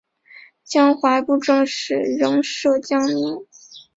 [0.63, 3.45] 江淮布政使仍设江宁。